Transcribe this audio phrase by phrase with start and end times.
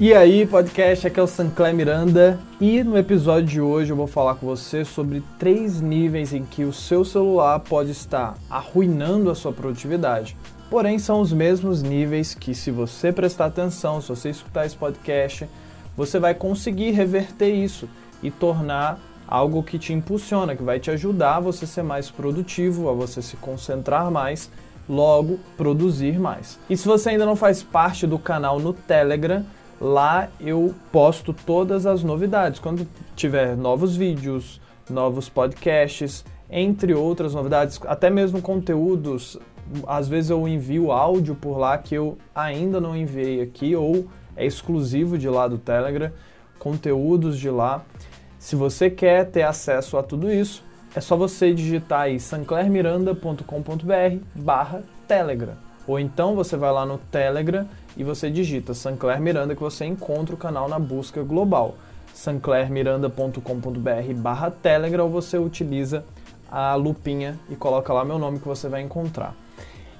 [0.00, 4.08] E aí, podcast, aqui é o Sancler Miranda e no episódio de hoje eu vou
[4.08, 9.36] falar com você sobre três níveis em que o seu celular pode estar arruinando a
[9.36, 10.36] sua produtividade.
[10.68, 15.48] Porém, são os mesmos níveis que, se você prestar atenção, se você escutar esse podcast,
[15.96, 17.88] você vai conseguir reverter isso
[18.20, 18.98] e tornar
[19.28, 23.22] algo que te impulsiona, que vai te ajudar a você ser mais produtivo, a você
[23.22, 24.50] se concentrar mais,
[24.88, 26.58] logo produzir mais.
[26.68, 29.44] E se você ainda não faz parte do canal no Telegram,
[29.80, 32.60] Lá eu posto todas as novidades.
[32.60, 32.86] Quando
[33.16, 39.38] tiver novos vídeos, novos podcasts, entre outras novidades, até mesmo conteúdos.
[39.86, 44.44] Às vezes eu envio áudio por lá que eu ainda não enviei aqui ou é
[44.44, 46.10] exclusivo de lá do Telegram,
[46.58, 47.82] conteúdos de lá.
[48.38, 50.62] Se você quer ter acesso a tudo isso,
[50.94, 55.54] é só você digitar aí sanclermiranda.com.br barra Telegram.
[55.86, 60.34] Ou então você vai lá no Telegram e você digita Sancler Miranda que você encontra
[60.34, 61.76] o canal na busca global.
[62.12, 66.04] sanclermiranda.com.br barra Telegram ou você utiliza
[66.50, 69.34] a lupinha e coloca lá meu nome que você vai encontrar.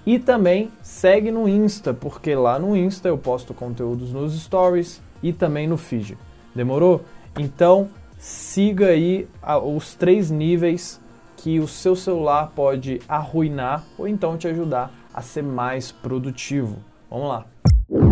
[0.07, 5.33] E também segue no Insta, porque lá no Insta eu posto conteúdos nos stories e
[5.33, 6.19] também no feed.
[6.55, 7.03] Demorou?
[7.39, 9.27] Então siga aí
[9.65, 11.01] os três níveis
[11.37, 16.77] que o seu celular pode arruinar ou então te ajudar a ser mais produtivo.
[17.11, 17.54] Vamos lá.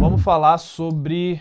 [0.03, 1.41] Vamos falar sobre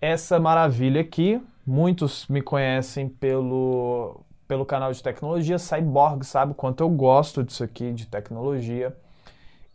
[0.00, 1.38] essa maravilha aqui.
[1.66, 7.92] Muitos me conhecem pelo, pelo canal de tecnologia Cyborg, sabe quanto eu gosto disso aqui,
[7.92, 8.96] de tecnologia.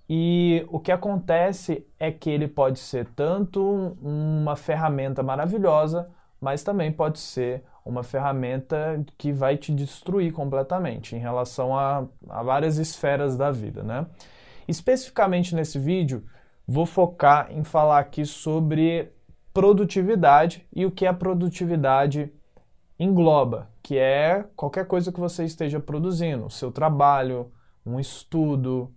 [0.10, 6.10] E o que acontece é que ele pode ser tanto uma ferramenta maravilhosa,
[6.42, 12.42] mas também pode ser uma ferramenta que vai te destruir completamente em relação a, a
[12.42, 14.08] várias esferas da vida, né?
[14.68, 16.26] Especificamente nesse vídeo,
[16.68, 19.10] vou focar em falar aqui sobre
[19.54, 22.32] produtividade e o que a produtividade
[23.00, 27.52] engloba, que é qualquer coisa que você esteja produzindo, seu trabalho,
[27.86, 28.92] um estudo,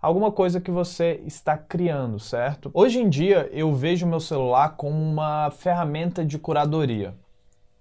[0.00, 2.70] alguma coisa que você está criando, certo?
[2.72, 7.14] Hoje em dia eu vejo meu celular como uma ferramenta de curadoria.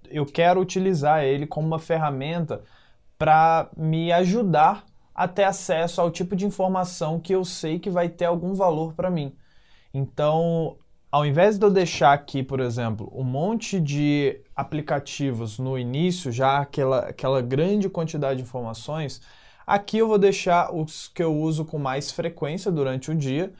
[0.09, 2.63] Eu quero utilizar ele como uma ferramenta
[3.17, 4.85] para me ajudar
[5.17, 8.93] a ter acesso ao tipo de informação que eu sei que vai ter algum valor
[8.93, 9.35] para mim.
[9.91, 10.77] Então,
[11.11, 16.59] ao invés de eu deixar aqui, por exemplo, um monte de aplicativos no início, já
[16.59, 19.19] aquela, aquela grande quantidade de informações,
[19.65, 23.51] aqui eu vou deixar os que eu uso com mais frequência durante o dia.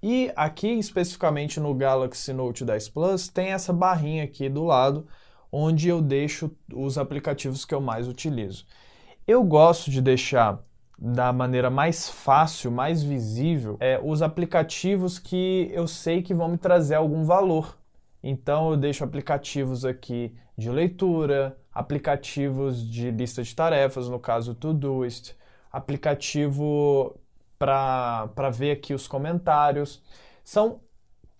[0.00, 5.08] E aqui, especificamente no Galaxy Note 10 Plus, tem essa barrinha aqui do lado,
[5.50, 8.64] onde eu deixo os aplicativos que eu mais utilizo.
[9.26, 10.62] Eu gosto de deixar
[11.00, 16.58] da maneira mais fácil, mais visível, é, os aplicativos que eu sei que vão me
[16.58, 17.78] trazer algum valor.
[18.22, 25.34] Então eu deixo aplicativos aqui de leitura, aplicativos de lista de tarefas, no caso Todoist,
[25.72, 27.18] aplicativo
[27.58, 30.02] para ver aqui os comentários.
[30.44, 30.80] São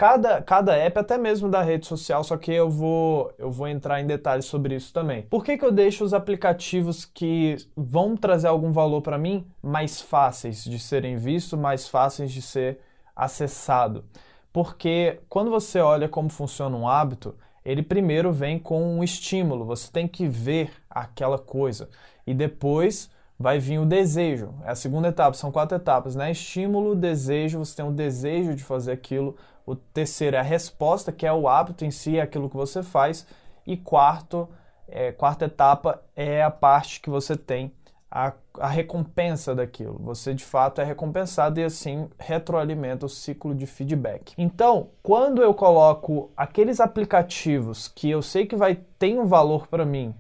[0.01, 4.01] cada, cada app, até mesmo da rede social, só que eu vou, eu vou entrar
[4.01, 5.25] em detalhes sobre isso também.
[5.25, 10.01] Por que, que eu deixo os aplicativos que vão trazer algum valor para mim mais
[10.01, 12.81] fáceis de serem vistos, mais fáceis de ser
[13.15, 14.03] acessado?
[14.51, 19.93] Porque quando você olha como funciona um hábito, ele primeiro vem com um estímulo, você
[19.93, 21.91] tem que ver aquela coisa
[22.27, 24.55] e depois vai vir o desejo.
[24.65, 26.31] É a segunda etapa, são quatro etapas, né?
[26.31, 29.35] Estímulo, desejo, você tem um desejo de fazer aquilo,
[29.71, 32.83] o terceiro é a resposta, que é o hábito em si, é aquilo que você
[32.83, 33.27] faz.
[33.67, 34.49] E quarto,
[34.89, 37.73] é, quarta etapa é a parte que você tem
[38.11, 39.97] a, a recompensa daquilo.
[40.01, 44.35] Você de fato é recompensado e assim retroalimenta o ciclo de feedback.
[44.37, 49.85] Então, quando eu coloco aqueles aplicativos que eu sei que vai ter um valor para
[49.85, 50.13] mim,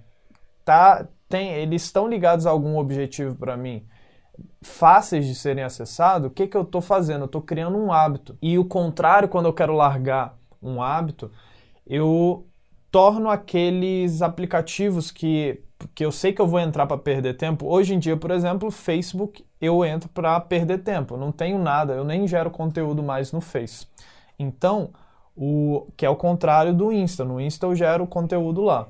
[0.65, 3.84] tá, tem, eles estão ligados a algum objetivo para mim,
[4.62, 7.23] fáceis de serem acessados, o que, que eu estou fazendo?
[7.23, 8.37] Eu estou criando um hábito.
[8.41, 11.31] E o contrário, quando eu quero largar um hábito,
[11.87, 12.47] eu
[12.91, 15.62] torno aqueles aplicativos que,
[15.94, 17.67] que eu sei que eu vou entrar para perder tempo.
[17.67, 21.17] Hoje em dia, por exemplo, Facebook eu entro para perder tempo.
[21.17, 23.87] Não tenho nada, eu nem gero conteúdo mais no Face.
[24.38, 24.91] Então,
[25.37, 27.25] o que é o contrário do Insta.
[27.25, 28.88] No Insta eu gero conteúdo lá.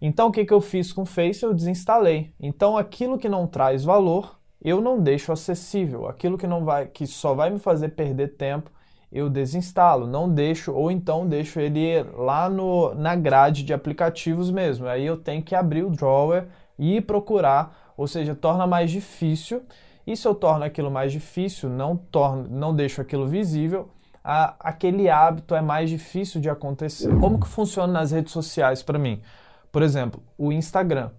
[0.00, 1.44] Então, o que, que eu fiz com o Face?
[1.44, 2.32] Eu desinstalei.
[2.40, 6.06] Então, aquilo que não traz valor, eu não deixo acessível.
[6.06, 8.70] Aquilo que não vai, que só vai me fazer perder tempo,
[9.10, 14.86] eu desinstalo, não deixo, ou então deixo ele lá no, na grade de aplicativos mesmo.
[14.86, 16.46] Aí eu tenho que abrir o drawer
[16.78, 19.62] e procurar, ou seja, torna mais difícil.
[20.06, 23.90] E se eu torno aquilo mais difícil, não torno, não deixo aquilo visível,
[24.24, 27.14] a, aquele hábito é mais difícil de acontecer.
[27.18, 29.20] Como que funciona nas redes sociais para mim?
[29.70, 31.10] Por exemplo, o Instagram.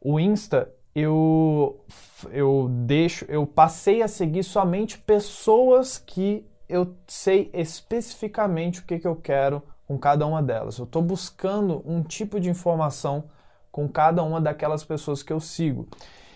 [0.00, 1.84] O Insta, eu,
[2.30, 9.06] eu deixo, eu passei a seguir somente pessoas que eu sei especificamente o que, que
[9.06, 10.78] eu quero com cada uma delas.
[10.78, 13.24] Eu estou buscando um tipo de informação
[13.70, 15.88] com cada uma daquelas pessoas que eu sigo.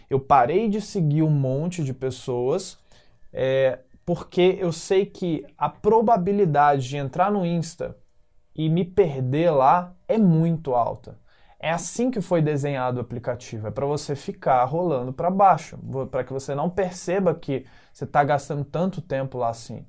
[0.09, 2.79] Eu parei de seguir um monte de pessoas
[3.33, 7.97] é, porque eu sei que a probabilidade de entrar no Insta
[8.55, 11.19] e me perder lá é muito alta.
[11.63, 15.79] É assim que foi desenhado o aplicativo, é para você ficar rolando para baixo,
[16.11, 19.87] para que você não perceba que você está gastando tanto tempo lá assim.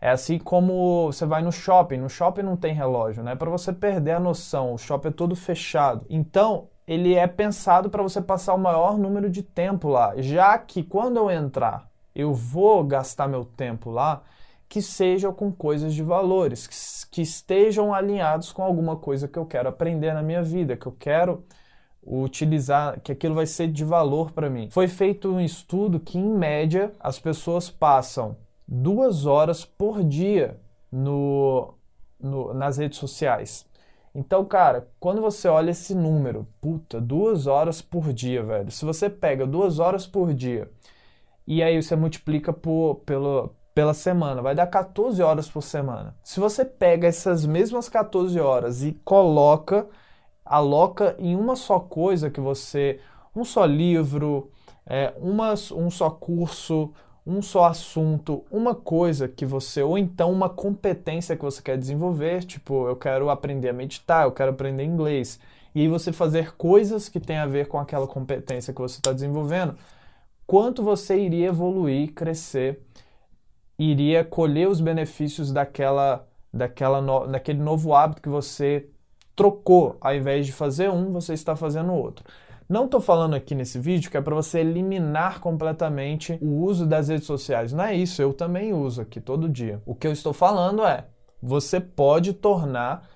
[0.00, 3.36] É assim como você vai no shopping, no shopping não tem relógio, né?
[3.36, 6.04] Para você perder a noção, o shopping é todo fechado.
[6.10, 10.82] Então, ele é pensado para você passar o maior número de tempo lá, já que
[10.82, 14.22] quando eu entrar, eu vou gastar meu tempo lá,
[14.72, 19.44] que seja com coisas de valores, que, que estejam alinhados com alguma coisa que eu
[19.44, 21.44] quero aprender na minha vida, que eu quero
[22.02, 24.70] utilizar, que aquilo vai ser de valor para mim.
[24.70, 30.58] Foi feito um estudo que, em média, as pessoas passam duas horas por dia
[30.90, 31.74] no,
[32.18, 33.66] no, nas redes sociais.
[34.14, 38.70] Então, cara, quando você olha esse número, puta, duas horas por dia, velho.
[38.70, 40.70] Se você pega duas horas por dia
[41.46, 46.14] e aí você multiplica por, pelo, pela semana, vai dar 14 horas por semana.
[46.22, 49.86] Se você pega essas mesmas 14 horas e coloca,
[50.44, 53.00] aloca em uma só coisa que você,
[53.34, 54.50] um só livro,
[54.86, 56.92] é, uma, um só curso,
[57.26, 62.44] um só assunto, uma coisa que você, ou então uma competência que você quer desenvolver,
[62.44, 65.38] tipo, eu quero aprender a meditar, eu quero aprender inglês,
[65.74, 69.12] e aí você fazer coisas que têm a ver com aquela competência que você está
[69.12, 69.76] desenvolvendo,
[70.46, 72.82] quanto você iria evoluir, crescer,
[73.90, 78.88] iria colher os benefícios daquela, daquela no, daquele novo hábito que você
[79.34, 82.24] trocou, ao invés de fazer um, você está fazendo outro.
[82.68, 87.08] Não estou falando aqui nesse vídeo que é para você eliminar completamente o uso das
[87.08, 87.72] redes sociais.
[87.72, 89.82] Não é isso, eu também uso aqui todo dia.
[89.84, 91.06] O que eu estou falando é,
[91.42, 93.08] você pode tornar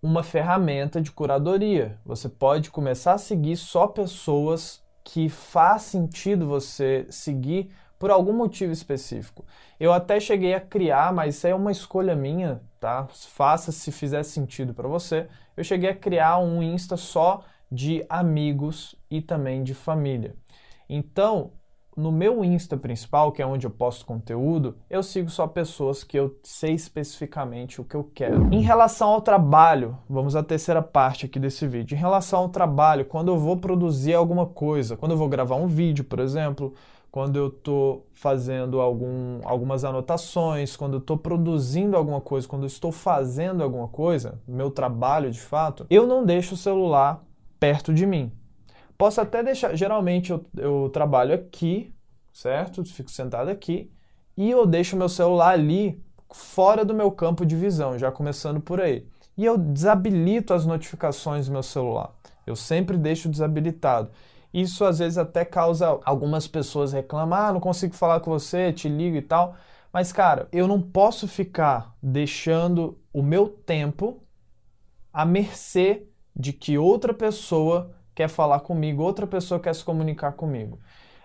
[0.00, 1.98] uma ferramenta de curadoria.
[2.04, 8.72] Você pode começar a seguir só pessoas que faz sentido você seguir por algum motivo
[8.72, 9.44] específico.
[9.78, 13.06] Eu até cheguei a criar, mas isso é uma escolha minha, tá?
[13.10, 15.28] Faça se fizer sentido para você.
[15.56, 20.36] Eu cheguei a criar um Insta só de amigos e também de família.
[20.88, 21.52] Então,
[21.96, 26.18] no meu Insta principal, que é onde eu posto conteúdo, eu sigo só pessoas que
[26.18, 28.52] eu sei especificamente o que eu quero.
[28.52, 31.94] Em relação ao trabalho, vamos à terceira parte aqui desse vídeo.
[31.94, 35.68] Em relação ao trabalho, quando eu vou produzir alguma coisa, quando eu vou gravar um
[35.68, 36.74] vídeo, por exemplo,
[37.14, 42.66] quando eu estou fazendo algum, algumas anotações, quando eu estou produzindo alguma coisa, quando eu
[42.66, 47.24] estou fazendo alguma coisa, meu trabalho de fato, eu não deixo o celular
[47.60, 48.32] perto de mim.
[48.98, 51.94] Posso até deixar, geralmente eu, eu trabalho aqui,
[52.32, 52.84] certo?
[52.84, 53.92] Fico sentado aqui
[54.36, 56.02] e eu deixo meu celular ali
[56.32, 59.06] fora do meu campo de visão, já começando por aí.
[59.38, 62.12] E eu desabilito as notificações do meu celular.
[62.44, 64.10] Eu sempre deixo desabilitado.
[64.54, 68.88] Isso às vezes até causa algumas pessoas reclamar, ah, não consigo falar com você, te
[68.88, 69.56] ligo e tal.
[69.92, 74.22] Mas cara, eu não posso ficar deixando o meu tempo
[75.12, 80.78] à mercê de que outra pessoa quer falar comigo, outra pessoa quer se comunicar comigo.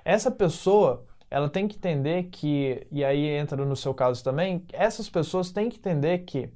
[0.04, 5.08] Essa pessoa, ela tem que entender que, e aí entra no seu caso também, essas
[5.08, 6.50] pessoas têm que entender que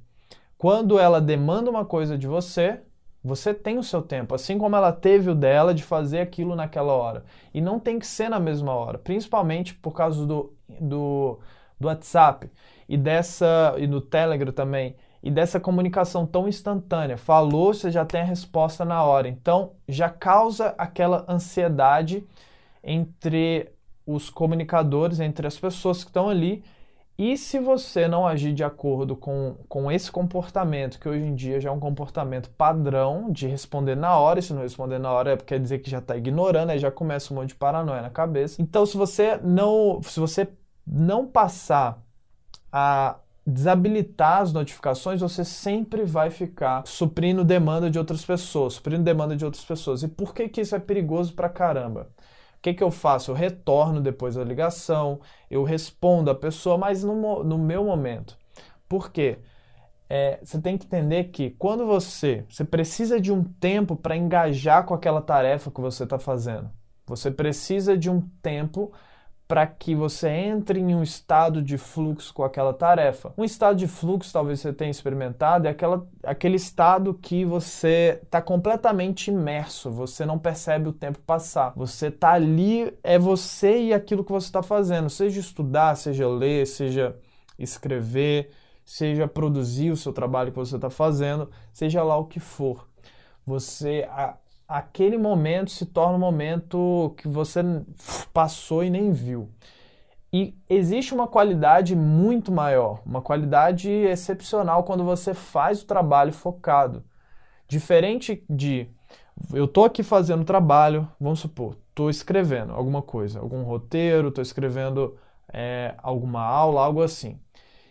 [0.58, 2.80] quando ela demanda uma coisa de você,
[3.24, 6.92] você tem o seu tempo, assim como ela teve o dela de fazer aquilo naquela
[6.92, 7.24] hora.
[7.54, 11.38] E não tem que ser na mesma hora, principalmente por causa do, do,
[11.80, 12.50] do WhatsApp
[12.86, 17.16] e dessa e do Telegram também e dessa comunicação tão instantânea.
[17.16, 19.26] Falou, você já tem a resposta na hora.
[19.26, 22.22] Então, já causa aquela ansiedade
[22.82, 23.72] entre
[24.06, 26.62] os comunicadores, entre as pessoas que estão ali.
[27.16, 31.60] E se você não agir de acordo com, com esse comportamento, que hoje em dia
[31.60, 35.36] já é um comportamento padrão de responder na hora, e se não responder na hora
[35.36, 38.60] quer dizer que já está ignorando, aí já começa um monte de paranoia na cabeça.
[38.60, 40.48] Então, se você não, se você
[40.84, 42.02] não passar
[42.72, 43.16] a
[43.46, 49.44] desabilitar as notificações, você sempre vai ficar suprindo demanda de outras pessoas, suprindo demanda de
[49.44, 50.02] outras pessoas.
[50.02, 52.08] E por que, que isso é perigoso pra caramba?
[52.64, 53.30] Que, que eu faço?
[53.30, 58.38] Eu retorno depois da ligação, eu respondo a pessoa, mas no, no meu momento.
[58.88, 59.36] Por quê?
[60.08, 64.86] É, você tem que entender que quando você, você precisa de um tempo para engajar
[64.86, 66.70] com aquela tarefa que você está fazendo.
[67.04, 68.90] Você precisa de um tempo
[69.54, 73.32] para que você entre em um estado de fluxo com aquela tarefa.
[73.38, 78.42] Um estado de fluxo, talvez você tenha experimentado, é aquela, aquele estado que você está
[78.42, 81.72] completamente imerso, você não percebe o tempo passar.
[81.76, 86.66] Você está ali, é você e aquilo que você está fazendo, seja estudar, seja ler,
[86.66, 87.16] seja
[87.56, 88.50] escrever,
[88.84, 92.88] seja produzir o seu trabalho que você está fazendo, seja lá o que for.
[93.46, 94.04] Você,
[94.68, 97.60] aquele momento se torna um momento que você
[98.32, 99.48] passou e nem viu.
[100.32, 107.04] E existe uma qualidade muito maior, uma qualidade excepcional quando você faz o trabalho focado.
[107.68, 108.88] Diferente de
[109.52, 115.16] eu tô aqui fazendo trabalho, vamos supor, tô escrevendo alguma coisa, algum roteiro, tô escrevendo
[115.52, 117.38] é, alguma aula, algo assim.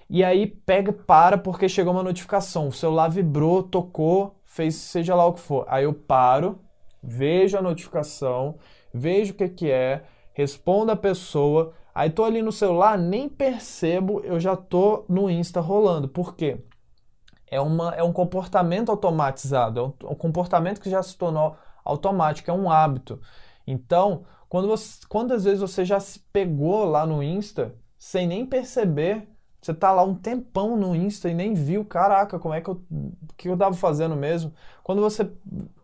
[0.10, 5.25] E aí pega, para porque chegou uma notificação, o celular vibrou, tocou, fez seja lá
[5.25, 5.65] o que for.
[5.68, 6.60] Aí eu paro,
[7.03, 8.55] vejo a notificação,
[8.93, 14.22] vejo o que, que é, respondo a pessoa, aí tô ali no celular, nem percebo,
[14.22, 16.07] eu já tô no Insta rolando.
[16.07, 16.60] Por quê?
[17.48, 22.50] É, uma, é um comportamento automatizado, é um, um comportamento que já se tornou automático,
[22.50, 23.19] é um hábito.
[23.67, 29.27] Então, quando você, quantas vezes você já se pegou lá no Insta sem nem perceber
[29.63, 32.81] você tá lá um tempão no Insta e nem viu, caraca, como é que eu,
[33.38, 34.53] que eu tava fazendo mesmo?
[34.83, 35.31] Quando você,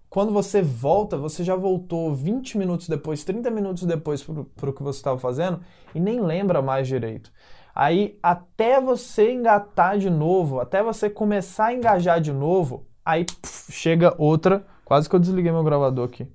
[0.10, 4.84] quando você volta, você já voltou 20 minutos depois, 30 minutos depois para o que
[4.84, 5.62] você estava fazendo
[5.94, 7.32] e nem lembra mais direito.
[7.76, 13.26] Aí, até você engatar de novo, até você começar a engajar de novo, aí
[13.70, 14.66] chega outra.
[14.84, 16.28] Quase que eu desliguei meu gravador aqui.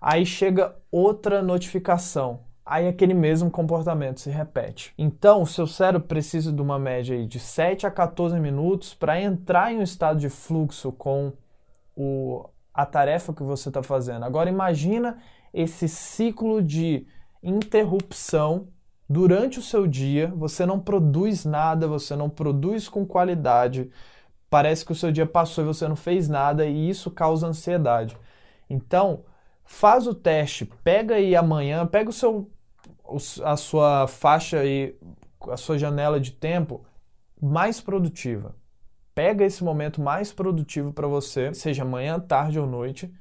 [0.00, 2.40] Aí chega outra notificação
[2.70, 4.94] aí aquele mesmo comportamento se repete.
[4.96, 9.72] Então, o seu cérebro precisa de uma média de 7 a 14 minutos para entrar
[9.72, 11.32] em um estado de fluxo com
[11.96, 14.24] o, a tarefa que você está fazendo.
[14.24, 15.18] Agora, imagina
[15.52, 17.06] esse ciclo de
[17.42, 18.68] interrupção
[19.08, 23.90] durante o seu dia, você não produz nada, você não produz com qualidade,
[24.48, 28.16] parece que o seu dia passou e você não fez nada e isso causa ansiedade.
[28.68, 29.24] Então,
[29.64, 32.50] faz o teste, pega aí amanhã, pega o seu
[33.44, 34.96] a sua faixa e
[35.48, 36.84] a sua janela de tempo
[37.42, 38.54] mais produtiva.
[39.20, 43.12] Pega esse momento mais produtivo para você, seja manhã, tarde ou noite,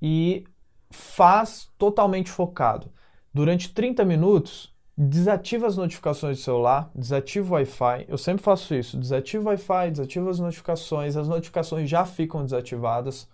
[0.00, 0.44] e
[0.88, 2.92] faz totalmente focado.
[3.34, 8.04] Durante 30 minutos, desativa as notificações do celular, desativa o Wi-Fi.
[8.06, 13.28] Eu sempre faço isso, desativa o Wi-Fi, desativa as notificações, as notificações já ficam desativadas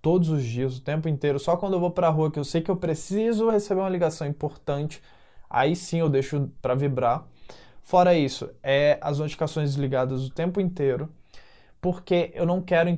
[0.00, 1.38] todos os dias, o tempo inteiro.
[1.38, 3.90] Só quando eu vou para a rua que eu sei que eu preciso receber uma
[3.90, 5.02] ligação importante,
[5.50, 7.26] aí sim eu deixo para vibrar.
[7.82, 11.10] Fora isso, é as notificações desligadas o tempo inteiro,
[11.84, 12.88] porque eu não quero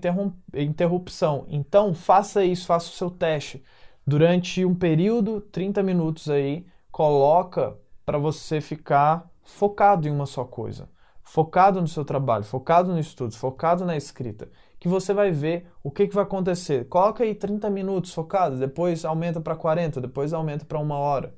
[0.55, 1.45] interrupção.
[1.49, 3.65] Então, faça isso, faça o seu teste.
[4.07, 10.89] Durante um período, 30 minutos aí, coloca para você ficar focado em uma só coisa.
[11.25, 15.91] Focado no seu trabalho, focado no estudo, focado na escrita, que você vai ver o
[15.91, 16.87] que, que vai acontecer.
[16.89, 21.35] Coloca aí 30 minutos focado, depois aumenta para 40, depois aumenta para uma hora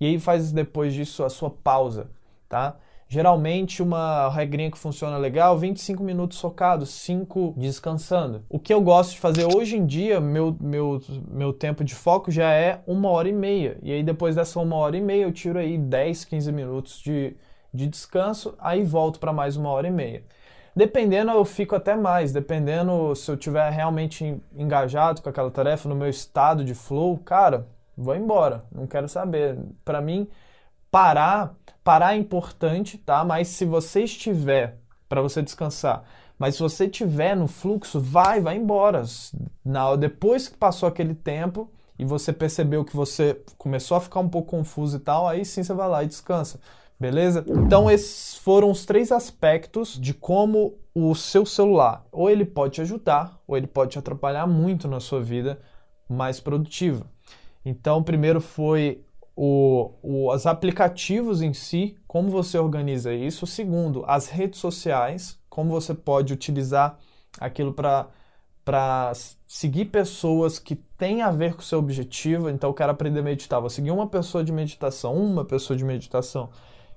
[0.00, 2.10] e aí faz depois disso a sua pausa,
[2.48, 2.76] tá?
[3.10, 8.44] Geralmente uma regrinha que funciona legal, 25 minutos focados, 5 descansando.
[8.50, 11.00] O que eu gosto de fazer hoje em dia, meu, meu,
[11.30, 13.78] meu tempo de foco já é uma hora e meia.
[13.82, 17.34] E aí depois dessa uma hora e meia eu tiro aí 10, 15 minutos de,
[17.72, 20.22] de descanso, aí volto para mais uma hora e meia.
[20.76, 22.30] Dependendo, eu fico até mais.
[22.30, 27.66] Dependendo se eu tiver realmente engajado com aquela tarefa, no meu estado de flow, cara,
[27.96, 29.58] vou embora, não quero saber.
[29.84, 30.28] Para mim,
[30.90, 31.54] parar,
[31.88, 33.24] parar é importante, tá?
[33.24, 34.76] Mas se você estiver
[35.08, 36.04] para você descansar,
[36.38, 39.02] mas se você estiver no fluxo, vai, vai embora.
[39.64, 44.28] Na depois que passou aquele tempo e você percebeu que você começou a ficar um
[44.28, 46.60] pouco confuso e tal, aí sim você vai lá e descansa.
[47.00, 47.42] Beleza?
[47.48, 52.80] Então esses foram os três aspectos de como o seu celular, ou ele pode te
[52.82, 55.58] ajudar, ou ele pode te atrapalhar muito na sua vida
[56.06, 57.06] mais produtiva.
[57.64, 59.02] Então, primeiro foi
[59.40, 63.46] o, o, os aplicativos em si, como você organiza isso.
[63.46, 66.98] Segundo, as redes sociais, como você pode utilizar
[67.38, 68.08] aquilo para
[68.64, 69.12] para
[69.46, 72.50] seguir pessoas que têm a ver com o seu objetivo.
[72.50, 73.60] Então, eu quero aprender a meditar.
[73.60, 76.50] Vou seguir uma pessoa de meditação, uma pessoa de meditação.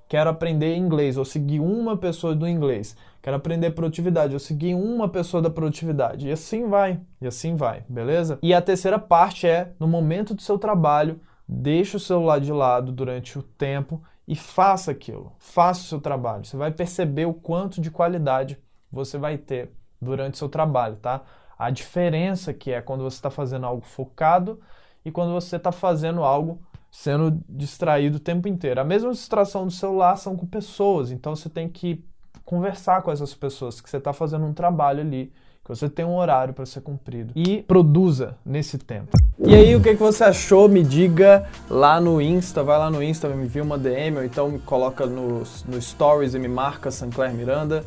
[0.10, 2.98] Quero aprender inglês, vou seguir uma pessoa do inglês.
[3.22, 6.28] Quero aprender produtividade, eu segui uma pessoa da produtividade.
[6.28, 8.38] E assim vai, e assim vai, beleza?
[8.44, 11.22] E a terceira parte é, no momento do seu trabalho,
[11.54, 15.34] deixe o celular de lado durante o tempo e faça aquilo.
[15.38, 16.46] Faça o seu trabalho.
[16.46, 18.58] Você vai perceber o quanto de qualidade
[18.90, 21.22] você vai ter durante o seu trabalho, tá?
[21.60, 24.62] A diferença que é quando você está fazendo algo focado
[25.04, 28.80] e quando você está fazendo algo sendo distraído o tempo inteiro.
[28.80, 32.04] A mesma distração do celular são com pessoas, então você tem que
[32.46, 35.32] conversar com essas pessoas, que você está fazendo um trabalho ali,
[35.64, 37.34] que você tem um horário para ser cumprido.
[37.36, 39.18] E produza nesse tempo.
[39.40, 40.68] E aí, o que, que você achou?
[40.68, 44.50] Me diga lá no Insta, vai lá no Insta, me envia uma DM, ou então
[44.50, 47.84] me coloca no, no Stories e me marca Sancler Miranda,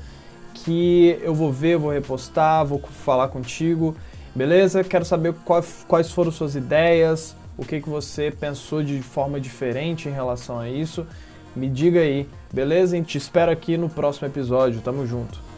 [0.52, 3.96] que eu vou ver, vou repostar, vou falar contigo,
[4.34, 4.84] beleza?
[4.84, 10.08] Quero saber quais, quais foram suas ideias, o que, que você pensou de forma diferente
[10.08, 11.06] em relação a isso.
[11.54, 12.96] Me diga aí, beleza?
[12.96, 14.80] Gente te espera aqui no próximo episódio.
[14.80, 15.53] Tamo junto.